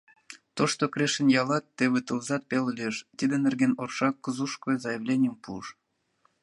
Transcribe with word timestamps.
Тошто 0.57 0.83
Крешын 0.93 1.27
ялат, 1.41 1.65
теве 1.77 1.99
тылзат 2.07 2.43
пеле 2.49 2.71
лиеш, 2.77 2.95
тидын 3.17 3.41
нерген 3.45 3.73
Орша 3.81 4.09
кзу-шко 4.23 4.69
заявленийым 4.83 5.35
пуыш. 5.43 5.67